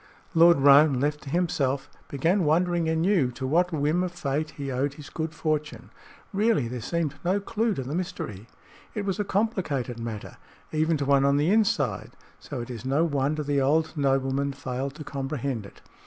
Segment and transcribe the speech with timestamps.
[0.33, 4.95] Lord Roane, left to himself, began wondering anew to what whim of fate he owed
[4.95, 5.91] his good fortune.
[6.33, 8.47] Really, there seemed no clue to the mystery.
[8.95, 10.37] It was a complicated matter,
[10.71, 14.95] even to one on the inside, so it is no wonder the old nobleman failed
[14.95, 15.83] to comprehend it.